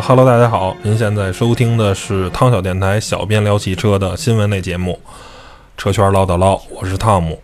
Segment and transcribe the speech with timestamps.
[0.00, 4.98] 哈喽，大家好，您现在收听的是汤小电台小编聊汽车的新闻类节目
[5.76, 7.38] 《车圈唠叨唠》，我是汤姆。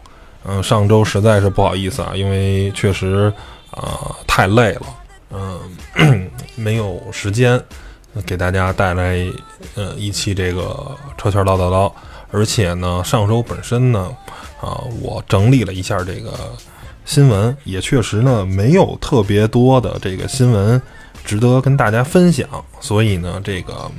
[0.45, 3.31] 嗯，上周实在是不好意思啊，因为确实
[3.71, 4.83] 啊太累了，
[5.31, 7.61] 嗯，没有时间
[8.25, 9.27] 给大家带来
[9.75, 11.93] 呃一期这个车圈唠叨唠，
[12.31, 14.11] 而且呢，上周本身呢
[14.61, 16.33] 啊我整理了一下这个
[17.05, 20.81] 新闻，也确实呢没有特别多的这个新闻。
[21.29, 22.49] 值得跟大家分享，
[22.81, 23.91] 所以呢，这个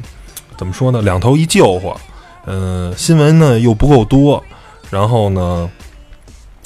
[0.57, 0.99] 怎么说呢？
[1.03, 1.95] 两头一救火，
[2.47, 4.43] 嗯，新闻呢又不够多，
[4.89, 5.69] 然后呢，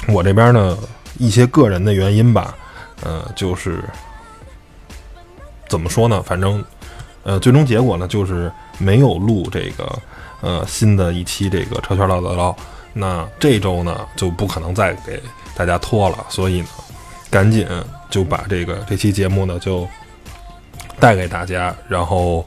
[0.08, 0.78] 我这边呢
[1.20, 2.56] 一些个人的原因吧，
[3.04, 3.84] 呃，就是
[5.68, 6.24] 怎么说呢？
[6.26, 6.64] 反正，
[7.24, 10.00] 呃，最终结果呢就是没有录这个
[10.40, 12.56] 呃新的一期这个车圈唠叨唠。
[12.94, 15.22] 那这周呢就不可能再给
[15.58, 16.68] 大家拖了，所以呢，
[17.30, 17.68] 赶紧
[18.10, 19.86] 就把这个这期节目呢就。
[21.00, 22.46] 带给大家，然后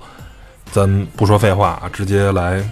[0.71, 2.63] 咱不说废话啊，直接来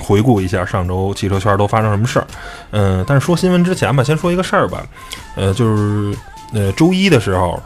[0.00, 2.26] 回顾一下上周汽车圈都发生什么事儿。
[2.70, 4.86] 嗯，但是说新闻之前吧，先说一个事儿吧。
[5.36, 6.16] 呃，就是
[6.54, 7.60] 呃周一的时候，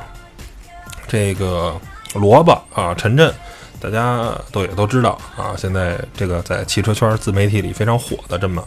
[1.06, 1.74] 这个
[2.14, 3.32] 萝卜啊，陈震，
[3.80, 8.62] 大家都也都知道啊，现在这个在汽车圈自媒体里非常火的这么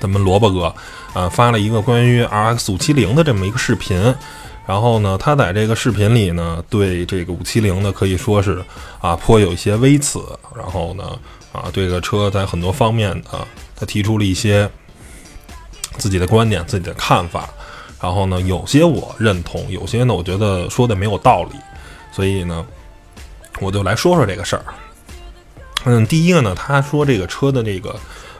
[0.00, 0.74] 咱们萝卜哥
[1.14, 4.14] 啊，发了一个关于 RX 五七零的这么一个视频。
[4.66, 8.64] 然后呢，他在这个视频里呢，对这个五七零呢，可以说是
[9.00, 10.20] 啊颇有一些微词。
[10.56, 11.16] 然后呢，
[11.52, 14.68] 啊对这个车在很多方面啊，他提出了一些
[15.98, 17.48] 自己的观点、自己的看法。
[18.00, 21.56] 然后呢，有些我认同，有些呢我觉得说的没有道理。
[22.10, 22.66] 所以呢，
[23.60, 24.64] 我就来说说这个事儿。
[25.84, 27.90] 嗯，第一个呢，他说这个车的这个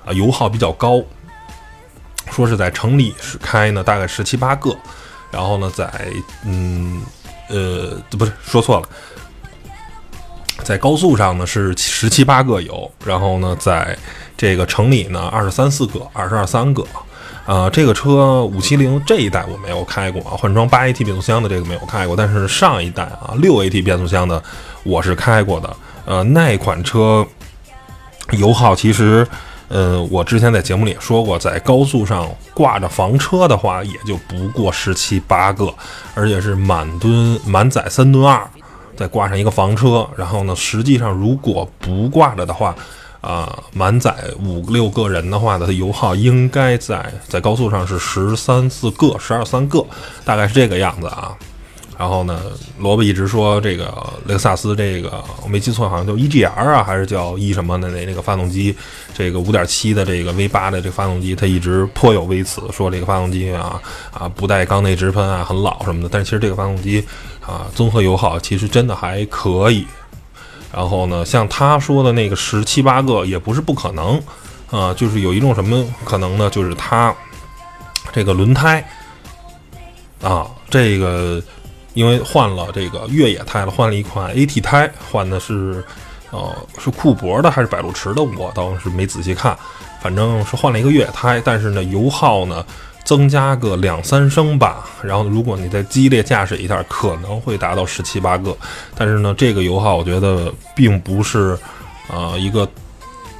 [0.04, 1.00] 啊油耗比较高，
[2.32, 4.76] 说是在城里是开呢大概十七八个。
[5.30, 5.90] 然后呢，在
[6.44, 7.02] 嗯
[7.48, 8.88] 呃不是说错了，
[10.64, 13.96] 在高速上呢是十七八个油，然后呢在
[14.36, 16.84] 这个城里呢二十三四个，二十二三个。
[17.44, 24.42] 啊，这个车五七零这一代我没有开过啊，换装八 AT 变速箱的这个没有开过，但是上一代啊六 AT 变速箱的
[24.82, 25.76] 我是开过的。
[26.06, 27.26] 呃，那款车
[28.32, 29.26] 油耗其实。
[29.68, 35.74] 呃，我之前在节目里也说过，在高速上挂着房车的话，也就不过十七八个，
[36.14, 38.48] 而且是满吨满载三吨二，
[38.96, 42.74] 再挂上一个房车，然后呢，实际上如果不挂着的话，
[43.20, 49.84] 啊，满载五六个人的话，它的油耗应该在在高速上是十三四个、十二三个，
[50.24, 51.36] 大概是这个样子啊。
[51.98, 52.42] 然后呢，
[52.78, 53.86] 萝卜一直说这个
[54.26, 58.76] 雷克萨斯这个我没记错，好像叫 EGR 啊，还是叫 E 什么的那那个发动机，
[59.14, 63.80] 这个五点七的这个 V 八的这个发动机，它一直颇有微词，说这个发动机啊
[64.12, 66.08] 啊不带缸内直喷啊，很老什么的。
[66.12, 67.02] 但是其实这个发动机
[67.40, 69.86] 啊，综合油耗其实真的还可以。
[70.70, 74.20] 然后呢，像他说的那个十七八个也不是不可能
[74.70, 76.50] 啊，就是有一种什么可能呢？
[76.50, 77.14] 就是它
[78.12, 78.86] 这个轮胎
[80.20, 81.42] 啊，这个。
[81.96, 85.82] 因为换了这个越野胎了，换了一款 AT 胎，换的是，
[86.30, 88.22] 呃，是库珀的还是百路驰的？
[88.22, 89.56] 我倒是没仔细看，
[90.02, 92.62] 反正是换了一个越野胎，但是呢，油耗呢
[93.02, 94.84] 增加个两三升吧。
[95.02, 98.54] 然后如果你再激烈驾驶一下，可能会达到十七八个。
[98.94, 101.58] 但是呢，这个油耗我觉得并不是，
[102.08, 102.68] 呃，一个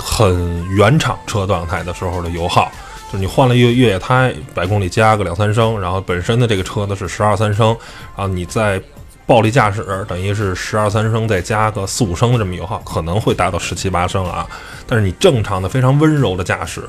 [0.03, 2.73] 很原厂车状态的时候的油耗。
[3.07, 7.69] 就是你换了越越野胎，百公里加个两三升，然后本身的这个车子是十二三升，
[8.17, 8.83] 然后你再
[9.27, 14.47] 暴力驾驶，等于是十二三升再加个四五升的这么油耗，可能会达到十七八升啊。
[14.87, 16.83] 但是你正常的非常温柔的驾驶，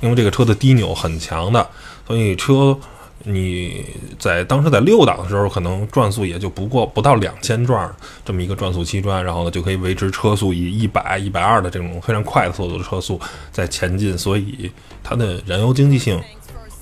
[0.00, 1.66] 因为这个车的低扭很强的，
[2.06, 2.76] 所以车
[3.24, 3.84] 你
[4.18, 7.92] 在当时在六档的时候，可能转速也就不过不到两千转
[8.24, 13.20] 这么一个转速期转，然后呢就可以维持车速以一百一百二的这种非常快的速度的车速
[13.50, 14.70] 在前进，所以。
[15.06, 16.18] 它的燃油经济性，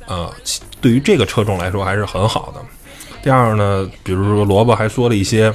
[0.06, 0.32] 呃，
[0.81, 2.62] 对于这个车重来说还是很好的。
[3.20, 5.52] 第二呢，比如说萝卜还说了一些，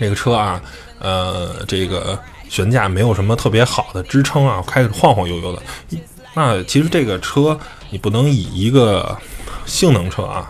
[0.00, 0.62] 这个车啊，
[0.98, 2.18] 呃，这个
[2.48, 5.62] 悬架没有什么特别好的支撑啊，开始晃晃悠悠的。
[6.32, 9.14] 那其实这个车你不能以一个
[9.66, 10.48] 性能车啊，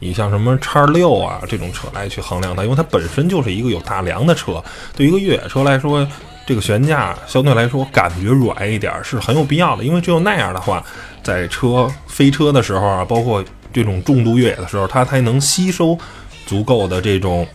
[0.00, 4.62] 你像什么叉六啊这种车来去衡量它，因为它本身就是一个有大梁的车。
[4.94, 6.06] 对一个越野车来说，
[6.46, 10.84] 这个悬架相对来说感觉软一点是很有必要的，因为只有那样的话，
[11.22, 15.98] 在车飞车的时候啊，包括这种重度越野的时候，它才能吸收
[16.46, 17.46] 足够的这种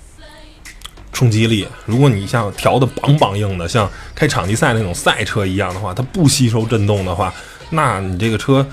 [1.13, 1.67] 冲击力。
[1.85, 7.33] 如果你像调的梆梆硬的，像开场地赛那种赛车一样的话，它不吸收震动的话，
[7.69, 8.65] 那你这个车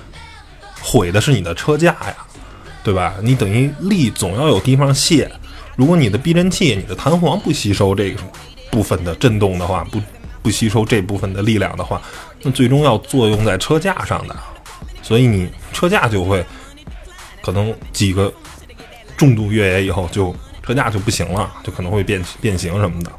[0.89, 2.17] 毁的是你的车架呀，
[2.83, 3.15] 对吧？
[3.23, 5.31] 你等于力总要有地方泄。
[5.77, 8.21] 如果你的避震器、你的弹簧不吸收这个。
[8.71, 9.99] 部分的震动的话，不
[10.43, 12.01] 不吸收这部分的力量的话，
[12.43, 14.37] 那最终要作用在车架上的，
[15.01, 16.45] 所以你车架就会
[17.41, 18.31] 可能几个
[19.17, 23.11] 重度越野以后就车架就不行了，就可能会变变形什么的。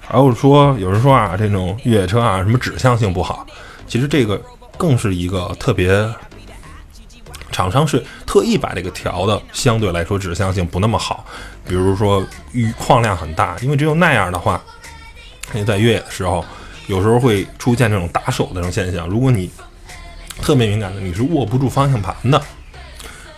[0.00, 3.44] 还有说有人说啊，这种越野车啊，什么指向性不好，
[3.88, 4.40] 其实这个
[4.78, 6.08] 更是一个特别。
[7.52, 11.24] 厂商是特意把这个调的，相对来说指向性不那么好。
[11.66, 12.22] 比如说，
[12.52, 14.60] 雨矿量很大，因为只有那样的话，
[15.52, 16.44] 你在越野的时候，
[16.86, 19.08] 有时候会出现这种打手的这种现象。
[19.08, 19.50] 如果你
[20.42, 22.42] 特别敏感的，你是握不住方向盘的，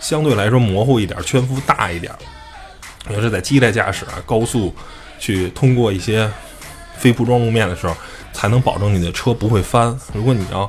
[0.01, 2.13] 相对来说模糊一点，圈幅大一点，
[3.11, 4.75] 也是在激烈驾驶啊、高速
[5.19, 6.29] 去通过一些
[6.97, 7.95] 非铺装路面的时候，
[8.33, 9.97] 才能保证你的车不会翻。
[10.13, 10.69] 如果你要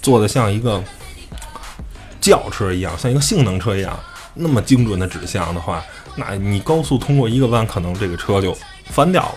[0.00, 0.82] 做的像一个。
[2.28, 3.98] 轿车一样，像一个性能车一样，
[4.34, 5.82] 那么精准的指向的话，
[6.14, 8.54] 那你高速通过一个弯，可能这个车就
[8.84, 9.34] 翻掉了。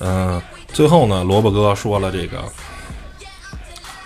[0.00, 0.42] 嗯，
[0.72, 2.42] 最后呢，萝卜哥说了，这个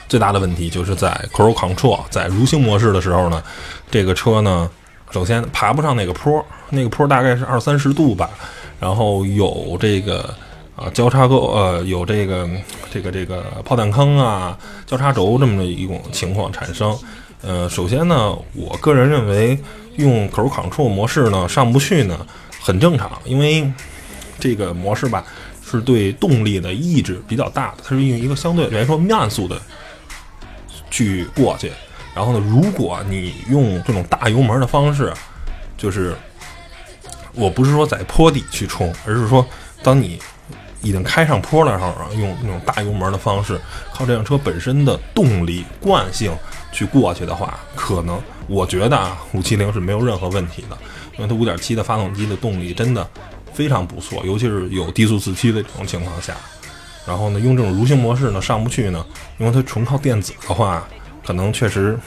[0.09, 3.43] 最大的问题就是在 Cruise Control 在如星模式的时候呢，
[3.91, 4.71] 这个车呢，
[5.11, 8.29] 首先爬不上那个坡，那个坡大概是二三十度吧，
[8.79, 10.35] 然后有这个
[10.77, 12.49] 啊交叉沟，呃，有这个
[12.93, 16.97] 这个这个炮弹坑啊，交叉轴这么的一种情况产生。
[17.43, 19.59] 呃，首先呢，我个人认为
[19.97, 22.27] 用 Cruise Control 模式呢上不去呢
[22.61, 23.71] 很正常，因为
[24.39, 25.25] 这个模式吧
[25.65, 29.61] 是对动力的抑制比较大的，它是用一个相对来说慢速的
[30.91, 31.73] 去过去。
[32.15, 35.11] 然后呢，如果你用这种大油门的方式，
[35.79, 36.15] 就是
[37.33, 39.47] 我不是说在坡底去冲，而是说
[39.83, 40.21] 当你
[40.83, 43.59] 已经开上坡的时候，用那种大油门的方式，
[43.95, 46.37] 靠这辆车本身的动力惯性。
[46.73, 50.79] 去过去的话，可能我觉得啊，五七零是没有任何问题的，
[51.17, 53.09] 因为它五点七的发动机的动力真的
[53.53, 56.35] 非常不错，尤其是有低速四驱的这种情况下。
[57.07, 59.05] 然后呢，用这种蠕行模式呢上不去呢，
[59.39, 60.87] 因为它纯靠电子的话，
[61.27, 61.99] 可能确实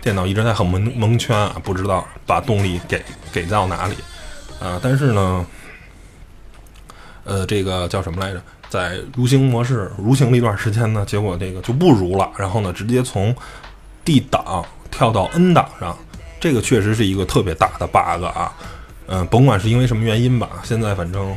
[0.00, 3.02] 电脑一直在很蒙蒙圈啊，不知道把动力给
[3.32, 3.94] 给到哪里
[4.60, 4.78] 啊。
[4.82, 5.46] 但是呢，
[7.24, 8.42] 呃，这个叫什么来着？
[8.68, 13.34] 在蠕行模式蠕行了一段时间呢，结果这个就不如了，然后呢，直接从
[14.04, 15.96] D 档跳到 N 档上，
[16.40, 18.52] 这个确实是一个特别大的 bug 啊，
[19.06, 21.36] 嗯，甭管是因为什么原因吧，现在反正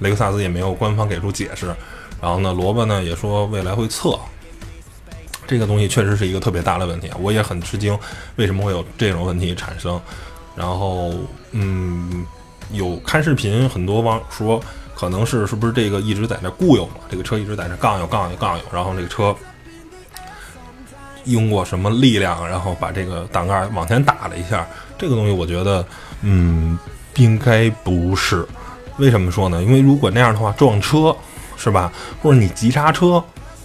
[0.00, 1.66] 雷克萨斯也没有官方给出解释，
[2.20, 4.18] 然后呢，萝卜呢也说未来会测，
[5.46, 7.96] 这个东西确实是一个特别大的问题，我也很吃惊，
[8.36, 10.00] 为什么会有这种问题产生？
[10.56, 11.12] 然后，
[11.52, 12.26] 嗯，
[12.72, 14.60] 有看视频很多网友说，
[14.94, 19.34] 可能是是不是这个一直在那固有嘛，这个车一直在那杠悠杠悠杠悠，然后这个车。
[21.24, 24.66] 用过什么力量，然后把这个挡盖往前打了一下，
[24.98, 25.84] 这个东西我觉得，
[26.22, 26.78] 嗯，
[27.16, 28.46] 应该不是。
[28.98, 29.62] 为什么说呢？
[29.62, 31.14] 因为如果那样的话，撞车
[31.56, 31.90] 是吧？
[32.22, 33.22] 或者你急刹车，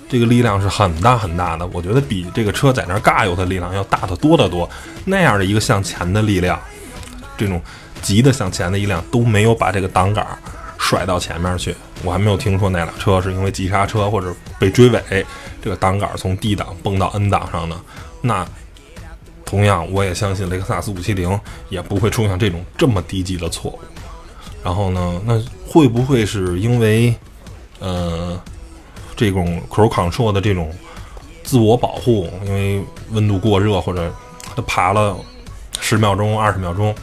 [0.07, 1.67] 这个力量是很大很大的。
[1.73, 4.69] 我觉得比这个车在那嘎悠的力量要大得多得多。
[5.03, 6.59] 那样的一个向前的力量，
[7.37, 7.61] 这种
[8.01, 10.25] 急的向前的力量都没有把这个挡杆
[10.77, 11.75] 甩到前面去。
[12.03, 15.25] 我还没有听说那辆车是因为急刹车或者被追尾。
[15.61, 17.81] 这个挡杆从 D 档蹦到 N 档上呢，
[18.21, 18.47] 那
[19.45, 21.39] 同样我也相信雷克萨斯五七零
[21.69, 23.79] 也不会出现这种这么低级的错误。
[24.63, 27.15] 然后呢，那会不会是因为
[27.79, 28.39] 呃
[29.15, 30.71] 这种 Cruise Control 的这种
[31.43, 34.13] 自我保护，因为温度过热或者
[34.55, 35.15] 它爬了
[35.79, 36.93] 十秒钟、二十秒钟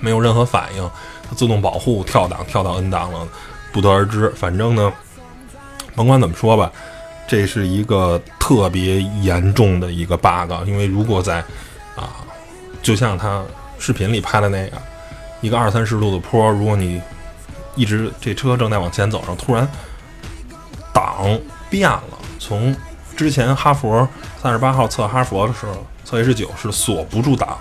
[0.00, 0.90] 没有任何反应，
[1.34, 3.26] 自动保护跳档跳到 N 档了，
[3.72, 4.30] 不得而知。
[4.30, 4.92] 反正呢，
[5.94, 6.70] 甭管怎么说吧。
[7.28, 11.38] 这是一个特别严重的一个 bug，因为如果在
[11.96, 12.20] 啊，
[12.82, 13.42] 就像他
[13.78, 14.70] 视频里拍的那样，
[15.40, 17.00] 一个二三十度的坡，如果你
[17.74, 19.66] 一直这车正在往前走，上突然
[20.92, 21.38] 档
[21.70, 22.02] 变了，
[22.38, 22.76] 从
[23.16, 24.06] 之前哈佛
[24.42, 27.56] 三十八号测哈佛的时候测 H 九是锁不住档，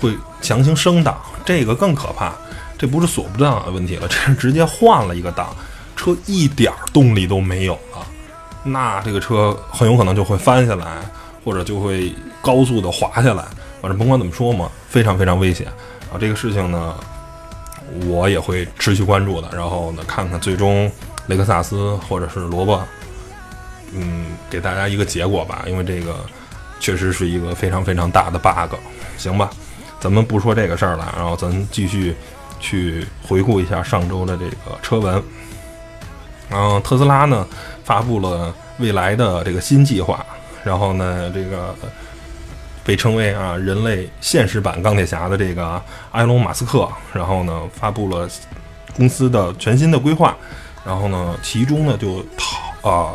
[0.00, 2.32] 会强行升档，这个更可怕。
[2.80, 5.54] 这不是锁不档的问题了，这是直接换了一个档，
[5.94, 8.06] 车一点动力都没有了。
[8.64, 10.86] 那这个车很有可能就会翻下来，
[11.44, 12.10] 或者就会
[12.40, 13.44] 高速的滑下来。
[13.82, 15.66] 反正甭管怎么说嘛，非常非常危险
[16.10, 16.16] 啊！
[16.18, 16.94] 这个事情呢，
[18.06, 19.50] 我也会持续关注的。
[19.52, 20.90] 然后呢，看看最终
[21.26, 22.82] 雷克萨斯或者是萝卜，
[23.92, 25.64] 嗯，给大家一个结果吧。
[25.66, 26.16] 因为这个
[26.78, 28.74] 确实是一个非常非常大的 bug，
[29.18, 29.50] 行吧？
[30.00, 32.16] 咱们不说这个事儿了，然后咱继续
[32.60, 35.22] 去回顾一下上周的这个车闻。
[36.48, 37.46] 然后特斯拉呢？
[37.82, 40.24] 发布了未来的这个新计划，
[40.62, 41.74] 然后呢，这个
[42.84, 48.28] 被称为啊人类现实版钢铁侠的这个埃隆·马斯克，然后呢发布了
[48.96, 50.36] 公司的全新的规划，
[50.84, 53.14] 然后呢，其中呢就讨啊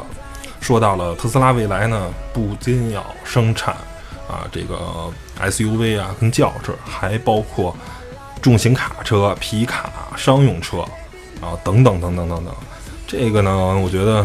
[0.59, 3.73] 说到了特斯拉未来呢不仅要生产
[4.27, 4.77] 啊这个
[5.39, 7.73] SUV 啊跟轿车，还包括
[8.45, 10.81] 重型卡车、皮卡、商用车
[11.41, 12.53] 啊等等等等等等。
[13.07, 14.23] 这个呢，我觉得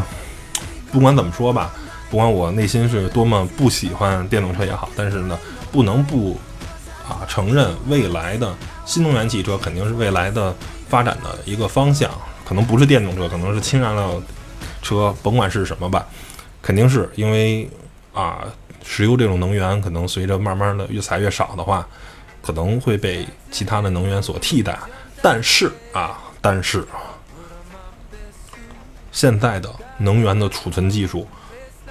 [0.93, 1.73] 不管怎么说吧，
[2.11, 5.39] 不管我内心是多么不喜欢电动车也好，但是呢，
[5.73, 6.39] 不能不
[7.09, 10.55] 啊承认未来的新能源汽车肯定是未来的
[10.87, 12.11] 发展的一个方向。
[12.45, 14.21] 可能不是电动车，可能是氢燃料
[14.83, 16.07] 车，甭管是什么吧，
[16.61, 17.67] 肯定是因为
[18.13, 18.45] 啊，
[18.85, 21.89] 石油这种能源可能随着慢慢的越采越少的话，
[22.43, 24.79] 可能会被其他的能源所替代。
[25.23, 26.87] 但是啊，但是
[29.13, 31.27] 现在的能源的储存技术，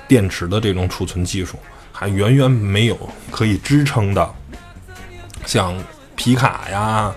[0.07, 1.57] 电池的这种储存技术，
[1.91, 2.97] 还远远没有
[3.29, 4.35] 可以支撑的，
[5.45, 5.75] 像
[6.15, 7.13] 皮卡呀。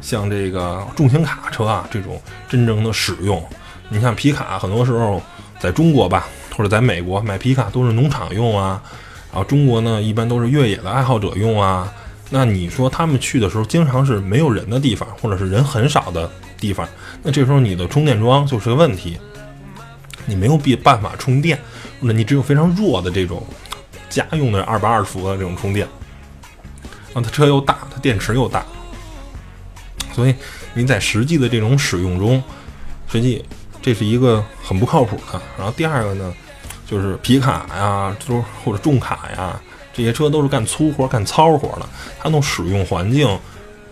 [0.00, 2.18] 像这个重型卡车啊，这种
[2.48, 3.46] 真正的使用，
[3.90, 5.20] 你像皮卡，很多时候
[5.58, 8.82] 在中国吧，或者在美国买皮卡都是农场用啊，
[9.30, 11.92] 然后中国呢一般都是越野的爱好者用啊。
[12.32, 16.88] 那你说他们去的时候，经常是没有人的地方，或者是人很少的地方，
[17.24, 19.18] 那这时候你的充电桩就是个问题，
[20.26, 21.58] 你没有必办法充电，
[22.00, 23.44] 或者你只有非常弱的这种
[24.08, 25.84] 家用的二百二十伏的这种充电，
[27.12, 28.64] 啊，它车又大，它电池又大。
[30.12, 30.34] 所以
[30.72, 32.40] 你在实际的这种使用中，
[33.10, 33.44] 实际
[33.82, 35.40] 这是一个很不靠谱的。
[35.58, 36.32] 然后第二个呢，
[36.86, 39.60] 就是皮卡呀，就是或者重卡呀，
[39.92, 43.38] 这些车都是干粗活、干糙活的，它那种使用环境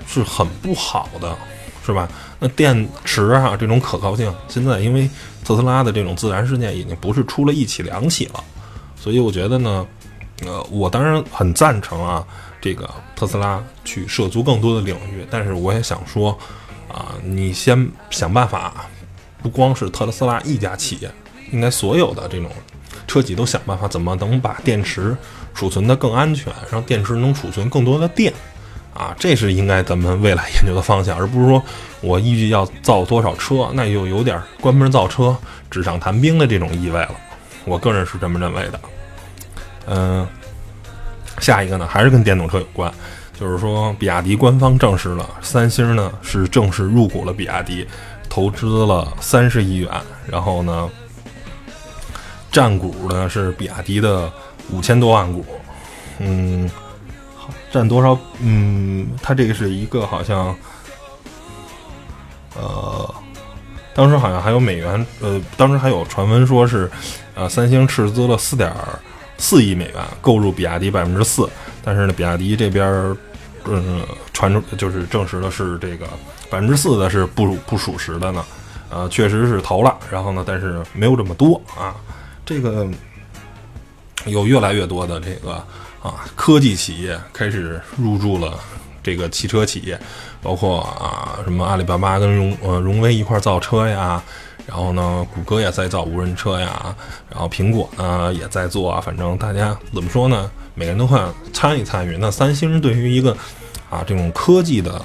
[0.06, 1.36] 是很不好的，
[1.84, 2.08] 是吧？
[2.38, 5.08] 那电池啊，这种可靠性，现在因为
[5.44, 8.44] 特斯拉的这种自燃事件已经不是出了一起两起了，
[8.96, 9.86] 所以我觉得呢，
[10.46, 12.24] 呃，我当然很赞成啊。
[12.60, 16.36] 这个特斯拉去涉足更多的领域，但是我也想说，
[16.92, 18.84] 啊，你先想办法，
[19.40, 21.08] 不光是特斯拉一家企业，
[21.52, 22.50] 应该所有的这种
[23.06, 25.16] 车企都想办法，怎么能把电池
[25.58, 28.32] 储存的更安全，让电池能储存更多的电，
[28.94, 31.60] 啊，这是应该咱们未来研究的方向，而不是说
[32.00, 35.36] 我预计要造多少车，那又有点关门造车、
[35.68, 37.10] 纸上谈兵的这种意味了。
[37.64, 38.80] 我个人是这么认为的，
[39.86, 40.24] 嗯。
[41.40, 42.92] 下一个呢，还是跟电动车有关，
[43.38, 47.86] 就是说，比亚迪官方证实了，三星呢是正式入股了比亚迪，
[48.28, 49.88] 投资了三十亿元，
[50.26, 50.90] 然后呢，
[52.50, 54.28] 占股呢是比亚迪的
[54.70, 55.44] 五千多万股，
[56.18, 56.70] 嗯，
[57.72, 58.18] 占多少？
[58.40, 60.54] 嗯，它这个是一个好像，
[62.56, 63.14] 呃，
[63.94, 66.90] 当时好像还有美元，呃，当时还有传闻说是，
[67.34, 68.72] 呃，三星斥资了四点。
[69.40, 71.48] 四亿美元购入比亚迪百分之四，
[71.84, 73.16] 但是呢，比亚迪这边，
[73.66, 76.08] 嗯，传出就是证实的是这个
[76.50, 78.44] 百分之四的是不不属实的呢，
[78.90, 81.94] 呃，确实是投了，然后呢，但是没有这么多啊，
[82.44, 82.84] 这个
[84.28, 85.52] 有越来越多的这个
[86.02, 88.58] 啊科技企业开始入驻了
[89.02, 89.98] 这个汽车企业，
[90.42, 94.22] 包括啊什么阿里巴巴跟荣呃荣威一块造车呀。
[94.66, 96.94] 然后呢，谷歌也在造无人车呀，
[97.30, 99.00] 然后苹果呢也在做啊。
[99.00, 100.50] 反正大家怎么说呢？
[100.74, 101.18] 每个人都会
[101.54, 102.18] 参与参与。
[102.20, 103.34] 那三星对于一个
[103.88, 105.00] 啊这种科技的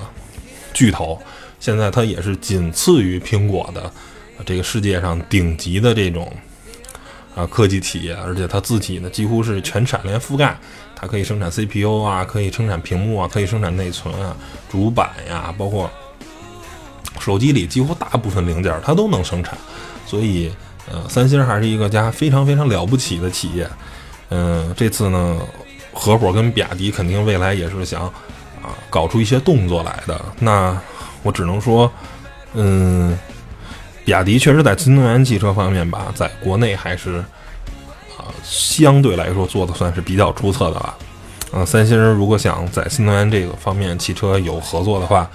[0.74, 1.18] 巨头，
[1.62, 3.90] 现在它也是仅次于苹果的
[4.46, 6.30] 这个世界上顶级的这种
[7.36, 10.58] 啊科技企业，而且它自己呢几乎是全产业链覆盖，
[10.96, 14.36] 它可以生产 CPU 啊，可以生产屏幕啊，可以生产内存啊、
[14.70, 15.90] 主板呀，包括。
[17.20, 19.56] 手机里几乎大部分零件它都能生产，
[20.06, 20.52] 所以
[20.92, 23.70] 呃，三星还是一个家非常非常了不起的企业。
[24.30, 25.40] 嗯，这次呢，
[25.94, 28.02] 合伙跟比亚迪肯定未来也是想
[28.62, 30.20] 啊搞出一些动作来的。
[30.40, 30.78] 那
[31.22, 31.90] 我只能说，
[32.56, 33.18] 嗯，
[34.06, 37.18] 比亚迪确实在新能源汽车方面吧，在国内还是
[38.18, 40.98] 啊相对来说做的算是比较出色的吧。
[41.52, 45.30] 嗯，三星如果想在新能源这个方面汽车有合作的话。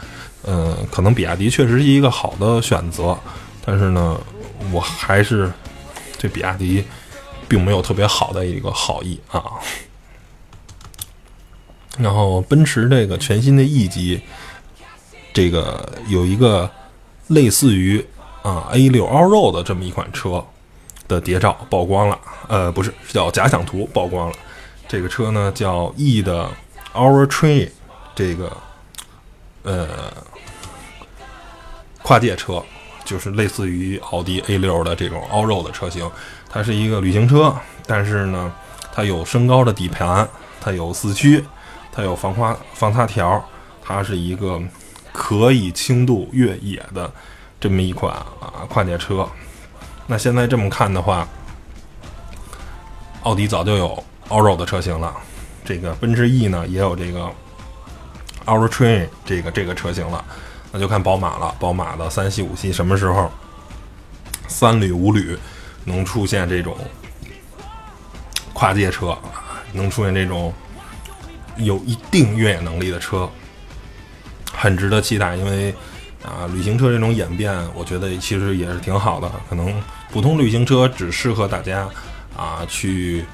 [0.44, 3.18] 嗯，可能比亚迪确实是一个好的选择，
[3.66, 4.18] 但是呢，
[4.72, 5.50] 我还是
[6.16, 6.82] 对比亚迪
[7.48, 9.42] 并没有特别好的一个好意啊。
[11.98, 14.22] 然后，奔驰这个全新的 E 级，
[15.34, 16.70] 这个有一个
[17.26, 18.02] 类似于
[18.42, 20.44] 啊 A 六 All Road 的这么一款车
[21.06, 22.18] 的谍照曝光了，
[22.48, 24.36] 呃，不是，是叫假想图曝光了。
[24.86, 26.50] 这个车呢叫 E 的
[26.94, 27.70] Our Train，
[28.14, 28.56] 这个
[29.62, 29.88] 呃。
[32.00, 32.64] 跨界车
[33.04, 36.10] 就是类似于奥迪 A 六的这种 All Road 的车型，
[36.48, 37.54] 它是一个旅行车，
[37.86, 38.50] 但是呢，
[38.94, 40.26] 它有升高的底盘，
[40.58, 41.44] 它有四驱，
[41.92, 43.44] 它有防滑防擦条，
[43.84, 44.58] 它是一个
[45.12, 47.12] 可以轻度越野的
[47.60, 49.28] 这么一款啊跨界车。
[50.06, 51.28] 那现在这么看的话，
[53.22, 55.14] 奥迪早就有 Allroad 的车型了，
[55.64, 57.30] 这个奔驰 E 呢也有这个
[58.46, 60.24] Allroad Train 这个这个车型了，
[60.72, 61.54] 那就看宝马了。
[61.58, 63.30] 宝马的三系、五系什么时候
[64.46, 65.36] 三旅、五旅
[65.84, 66.76] 能出现这种
[68.54, 69.16] 跨界车，
[69.72, 70.52] 能出现这种
[71.56, 73.28] 有一定越野能力的车，
[74.52, 75.36] 很值得期待。
[75.36, 75.74] 因为
[76.28, 79.74] 啊，旅行车这种演变，我觉得其实也是挺好的，可能。
[80.12, 81.88] 普通旅行车只适合大家
[82.36, 83.24] 啊去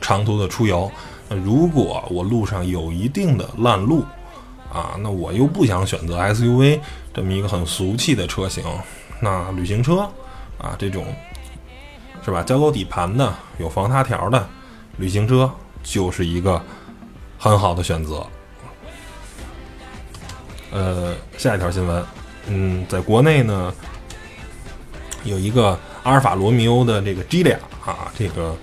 [0.00, 0.90] 长途的出游。
[1.28, 4.04] 那如果我路上有一定的烂路
[4.72, 6.78] 啊，那我又不想选择 SUV
[7.14, 8.62] 这么一个很俗气的车型，
[9.20, 10.08] 那旅行车
[10.58, 11.06] 啊这种
[12.24, 12.42] 是吧？
[12.42, 14.46] 交沟底盘的、有防塌条的
[14.98, 15.50] 旅行车
[15.82, 16.60] 就是一个
[17.38, 18.26] 很好的选择。
[20.76, 22.04] 呃，下一条新闻，
[22.48, 23.72] 嗯，在国内呢。
[25.24, 28.54] 有一个阿尔法罗密欧的这个 G 俩啊，这个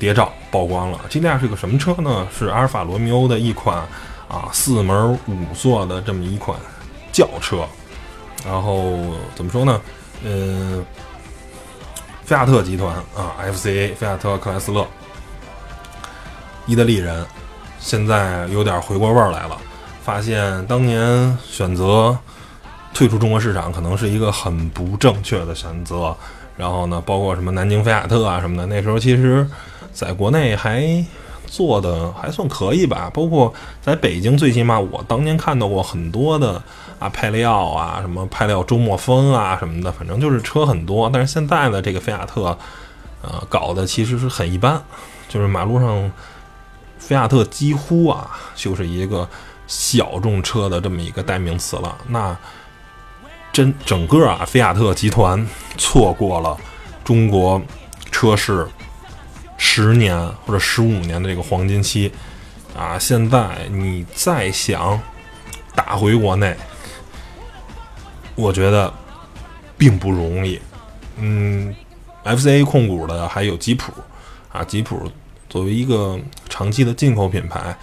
[0.00, 0.98] 谍照曝光了。
[1.08, 2.26] G 俩是个什么车呢？
[2.36, 3.86] 是阿尔法罗密欧的一款
[4.26, 6.58] 啊四门五座的这么一款
[7.12, 7.64] 轿车。
[8.44, 8.98] 然后
[9.36, 9.80] 怎么说呢？
[10.24, 10.84] 嗯，
[12.24, 14.84] 菲亚特集团啊，FCA 菲亚特克莱斯勒，
[16.66, 17.24] 意大利人，
[17.78, 19.56] 现在有点回过味儿来了，
[20.02, 22.18] 发现当年选择。
[22.94, 26.14] 退出中国市场可能是一个很不正确的选择。
[26.58, 29.48] 然后呢，包括什么南京菲亚特啊什么的，那时候其实
[29.94, 31.02] 在国内还
[31.46, 33.10] 做的还算可以吧。
[33.14, 36.62] 包括在北京，最起码我当年看到过很多的
[36.98, 41.08] 啊，派利奥啊，什么派利奥周末风啊什么的，反正就是车很多。
[41.10, 42.56] 但是现在的这个菲亚特，
[43.22, 44.78] 呃，搞的其实是很一般，
[45.30, 46.12] 就是马路上
[46.98, 49.26] 菲亚特几乎啊就是一个
[49.72, 51.96] 小众车的这么一个代名词了。
[52.08, 52.36] 那
[53.50, 55.46] 真整个啊，菲亚特集团
[55.78, 56.54] 错过了
[57.02, 57.60] 中国
[58.10, 58.68] 车市
[59.56, 62.12] 十年或者十五年的这个黄金期
[62.76, 62.98] 啊！
[62.98, 65.00] 现在你再想
[65.74, 66.54] 打回国内，
[68.34, 68.92] 我觉得
[69.78, 70.60] 并不容易。
[71.16, 71.74] 嗯
[72.24, 73.92] ，FCA 控股的还有吉普
[74.52, 75.10] 啊，吉普
[75.48, 77.76] 作为一个长期的进口品牌，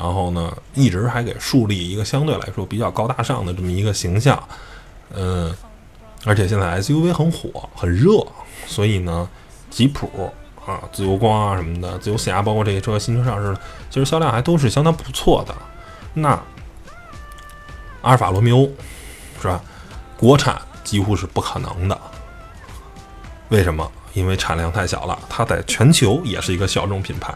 [0.00, 4.40] 然后呢，一直还给树立一个相对来说比较高大上的这么一个形象。
[5.12, 5.52] 嗯，
[6.24, 8.24] 而且现在 SUV 很火很热，
[8.64, 9.28] 所以呢，
[9.70, 10.30] 吉普
[10.64, 13.58] 啊、自由光啊什么的，自由侠包括这些车新车上市，
[13.90, 15.54] 其实销量还都是相当不错的。
[16.14, 16.30] 那
[18.02, 18.70] 阿尔法罗密欧
[19.42, 19.60] 是吧？
[20.16, 22.00] 国产几乎是不可能的。
[23.48, 23.90] 为什么？
[24.14, 27.34] 因为产量太小了，它在全球也是一个小众品牌。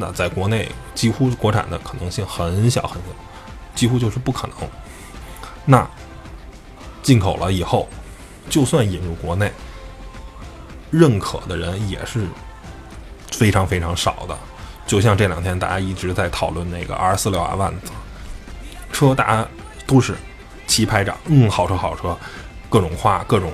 [0.00, 3.10] 那在国内几乎国产的可能性很小很小，
[3.74, 4.56] 几乎就是不可能。
[5.64, 5.84] 那
[7.02, 7.88] 进口了以后，
[8.48, 9.52] 就算引入国内，
[10.92, 12.28] 认可的人也是
[13.32, 14.38] 非常非常少的。
[14.86, 17.74] 就像这两天大家一直在讨论那个 R 四六 R 万
[18.92, 19.48] 车，大家
[19.84, 20.14] 都是
[20.68, 22.16] 齐拍掌，嗯，好车好车，
[22.70, 23.52] 各种夸，各种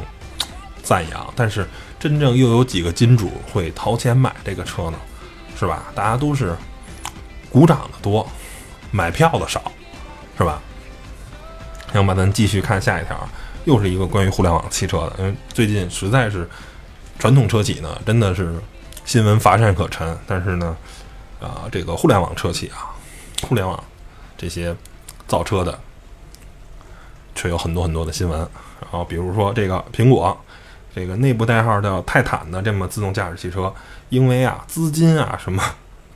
[0.82, 1.32] 赞扬。
[1.34, 1.66] 但是
[1.98, 4.98] 真正又有几个金主会掏钱买这个车呢？
[5.64, 5.84] 是吧？
[5.94, 6.54] 大家都是
[7.50, 8.28] 鼓掌的多，
[8.90, 9.72] 买票的少，
[10.36, 10.60] 是吧？
[11.90, 13.16] 行吧，咱继续看下一条。
[13.64, 16.46] 又是一个关于互联网汽车的，因为最近实在是
[17.18, 18.60] 传统车企呢，真的是
[19.06, 20.18] 新闻乏善可陈。
[20.26, 20.76] 但是呢，
[21.40, 22.92] 啊，这个互联网车企啊，
[23.48, 23.82] 互联网
[24.36, 24.76] 这些
[25.26, 25.80] 造车的
[27.34, 28.38] 却有很多很多的新闻。
[28.82, 30.38] 然后比如说这个苹果，
[30.94, 33.72] 这个内部代号叫泰坦的这么自动驾驶汽车，
[34.10, 35.62] 因为啊资金啊什么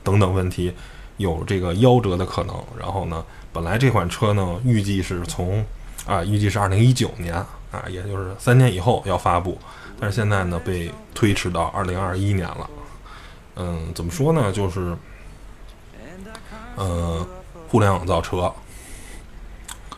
[0.03, 0.73] 等等问题，
[1.17, 2.55] 有这个夭折的可能。
[2.79, 5.65] 然后呢，本来这款车呢，预计是从
[6.05, 7.35] 啊，预计是二零一九年
[7.71, 9.59] 啊，也就是三年以后要发布，
[9.99, 12.69] 但是现在呢被推迟到二零二一年了。
[13.57, 14.49] 嗯，怎么说呢？
[14.51, 14.95] 就是，
[16.77, 17.27] 嗯，
[17.67, 18.51] 互联网造车，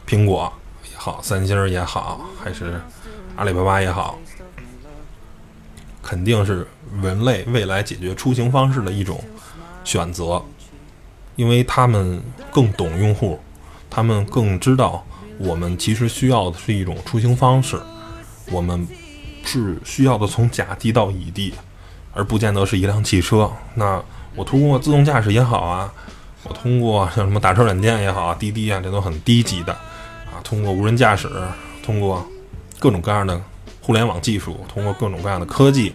[0.07, 0.51] 苹果
[0.91, 2.81] 也好，三星也好，还是
[3.35, 4.17] 阿里巴巴也好，
[6.01, 6.67] 肯定是
[7.01, 9.23] 人类未来解决出行方式的一种
[9.83, 10.43] 选择，
[11.35, 13.39] 因为他们更懂用户，
[13.89, 15.05] 他们更知道。
[15.37, 17.81] 我们其实需要的是一种出行方式，
[18.51, 18.87] 我们
[19.43, 21.51] 是需要的从甲地到乙地，
[22.13, 23.51] 而不见得是一辆汽车。
[23.73, 23.99] 那
[24.35, 25.91] 我通过自动驾驶也好啊，
[26.43, 30.37] 我通过像什么打车软件也好啊，滴滴啊，这都很低级的啊。
[30.43, 31.27] 通过无人驾驶，
[31.81, 32.23] 通过
[32.77, 33.41] 各种各样的
[33.81, 35.93] 互联网技术，通过各种各样的科技，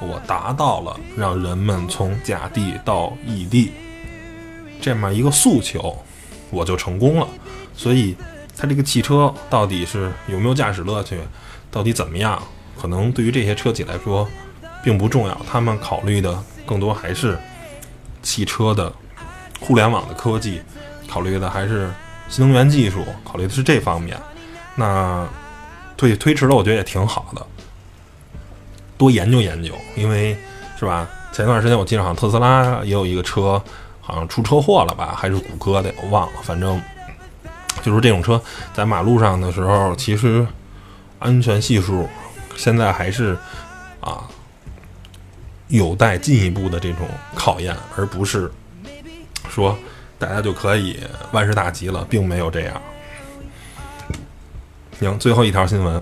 [0.00, 3.72] 我达到了让人们从甲地到乙地
[4.80, 5.96] 这么一个诉求，
[6.50, 7.26] 我就成功了。
[7.74, 8.16] 所以。
[8.56, 11.18] 它这个汽车到底是有没有驾驶乐趣，
[11.72, 12.40] 到底怎么样？
[12.80, 14.28] 可能对于这些车企来说
[14.80, 17.36] 并不重要，他们考虑的更多还是
[18.22, 18.92] 汽车的
[19.58, 20.62] 互联网的科技，
[21.08, 21.90] 考虑的还是
[22.28, 24.16] 新能源技术，考虑的是这方面。
[24.76, 25.26] 那
[25.96, 27.46] 推推迟了，我觉得也挺好的，
[28.96, 30.36] 多研究研究，因为
[30.78, 31.08] 是吧？
[31.32, 33.60] 前段时间我记得好像特斯拉也有一个车，
[34.00, 35.14] 好像出车祸了吧？
[35.16, 36.34] 还是谷歌的，我忘了。
[36.42, 36.80] 反正
[37.82, 38.40] 就是这种车
[38.72, 40.46] 在马路上的时候，其实
[41.18, 42.08] 安全系数
[42.56, 43.36] 现在还是
[44.00, 44.22] 啊
[45.66, 48.48] 有待进一步的这种考验，而不是
[49.48, 49.76] 说
[50.18, 51.00] 大家就可以
[51.32, 52.80] 万事大吉了，并没有这样。
[55.00, 56.00] 行，最后一条新闻，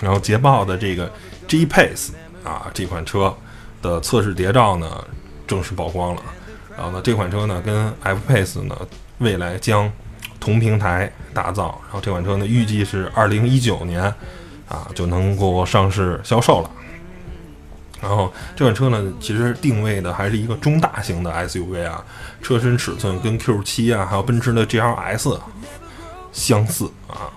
[0.00, 1.10] 然后捷豹的这个
[1.48, 2.10] G Pace
[2.44, 3.34] 啊这款车
[3.82, 5.04] 的测试谍照呢
[5.46, 6.22] 正式曝光了。
[6.76, 8.76] 然后呢，这款车呢跟 F Pace 呢
[9.18, 9.90] 未来将
[10.38, 11.80] 同平台打造。
[11.84, 14.02] 然后这款车呢预计是二零一九年
[14.68, 16.70] 啊就能够上市销售了。
[18.00, 22.02] 然后这款车呢其实定位的还是一个中大型的 SUV 啊，
[22.40, 25.38] 车身尺寸跟 Q7 啊还有奔驰的 GLS
[26.32, 27.28] 相似啊。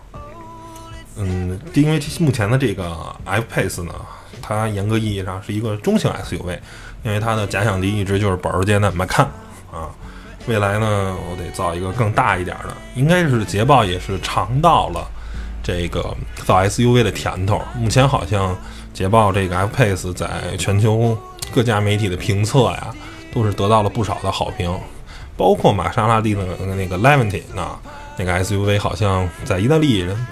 [1.17, 2.95] 嗯，因为目前的这个
[3.26, 3.93] F Pace 呢，
[4.41, 6.58] 它严格意义上是一个中型 SUV，
[7.04, 9.28] 因为它的假想敌一直就是保时捷的 Macan
[9.71, 9.89] 啊。
[10.45, 15.08] 未来呢，我得造一个更大一点的，应该是捷豹也是尝到了
[15.63, 17.62] 这个造 SUV 的甜头。
[17.76, 18.54] 目前好像
[18.93, 21.17] 捷豹这个 F Pace 在全球
[21.54, 22.93] 各家媒体的评测呀，
[23.34, 24.78] 都是得到了不少的好评，
[25.38, 26.43] 包括玛莎拉蒂的
[26.76, 27.80] 那个 Levante 那
[28.17, 30.28] 那个 SUV，好像在意大利人。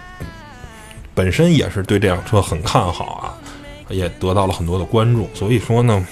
[1.21, 3.37] 本身也是对这辆车很看好啊，
[3.89, 5.29] 也得到了很多的关注。
[5.35, 6.03] 所以说呢，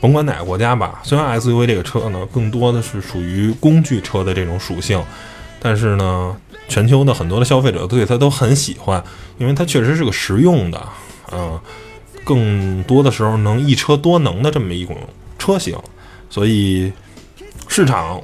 [0.00, 4.98] 甭管哪个国家吧，虽然 SUV 这个车呢更多的是属于工具车的这种属性，
[5.60, 6.34] 但是呢，
[6.68, 9.04] 全球的很多的消费者对它都很喜欢，
[9.36, 10.82] 因为它确实是个实用的，
[11.30, 11.60] 嗯，
[12.24, 14.96] 更多的时候能一车多能的这么一种
[15.38, 15.76] 车型，
[16.30, 16.90] 所以
[17.68, 18.18] 市场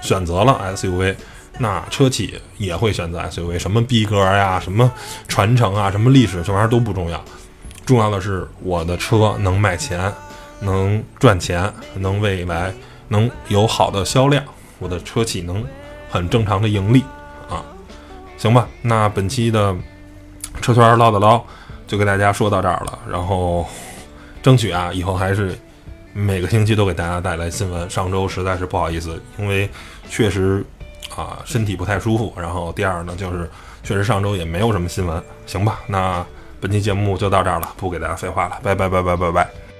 [0.00, 1.14] 选择了 SUV。
[1.58, 4.90] 那车企也会选择 SUV，什么逼格呀，什么
[5.28, 7.22] 传承啊，什么历史，这玩意儿都不重要，
[7.84, 10.12] 重要的是我的车能卖钱，
[10.60, 12.72] 能赚钱，能未来
[13.08, 14.42] 能有好的销量，
[14.78, 15.62] 我的车企能
[16.10, 17.04] 很正常的盈利
[17.48, 17.62] 啊，
[18.38, 19.76] 行吧，那本期的
[20.62, 21.44] 车圈唠叨唠
[21.86, 23.66] 就给大家说到这儿了，然后
[24.42, 25.56] 争取啊，以后还是
[26.14, 27.88] 每个星期都给大家带来新闻。
[27.90, 29.68] 上周实在是不好意思，因为
[30.08, 30.64] 确实。
[31.16, 32.32] 啊，身体不太舒服。
[32.36, 33.48] 然后第二呢，就是
[33.82, 35.80] 确实上周也没有什么新闻，行吧？
[35.86, 36.24] 那
[36.60, 39.71] 本期节目就到这儿了，不给大家废话了，拜拜拜拜拜拜。